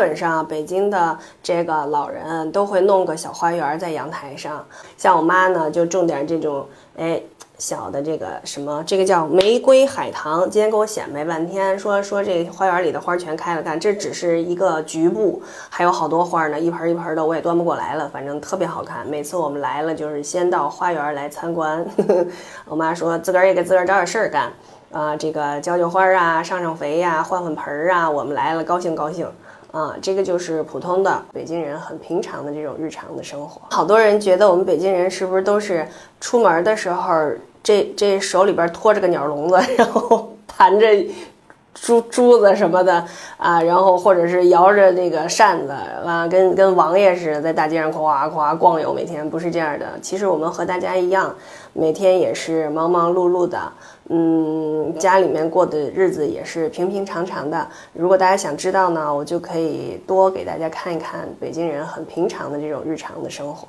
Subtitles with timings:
[0.00, 4.64] 基本上北京的这个老人都会弄个小花园在阳台上。
[4.96, 7.20] 像我妈呢，就种点这种，哎。
[7.58, 19.06] 小的这个什么，这个叫玫瑰海棠，今天给我显摆半天，说说这花园里的花全开了，看这只是一个局部，还有好多花呢，一盆一盆的，我也端不过来了，反正特别好看。
[19.06, 21.86] 每次我们来了，就是先到花园来参观。
[22.64, 24.50] 我妈说自个儿也给自个儿找点事儿干，
[24.90, 29.30] 啊，这个浇浇花啊，上上肥呀，换换盆儿啊，我们来了高兴高兴。
[29.72, 33.62] 啊，这个就是普通的北京人很平常的这种日常的生活。
[33.70, 35.86] 好多人觉得我们北京人是不是都是
[36.20, 37.30] 出门的时候？
[37.62, 40.86] 这这手里边拖着个鸟笼子，然后盘着
[41.72, 43.04] 珠珠子什么的
[43.36, 45.72] 啊，然后或者是摇着那个扇子
[46.04, 49.86] 啊，跟跟王爷似的，在大街上夸夸逛悠，每天不是这样的。
[50.02, 51.34] 其实我们和大家一样，
[51.72, 53.58] 每天也是忙忙碌碌的，
[54.08, 57.66] 嗯，家里面过的日子也是平平常常的。
[57.92, 63.68] 如果大家想知道呢，我就可以多给大家看一看北京人很平常的这种日常的生活。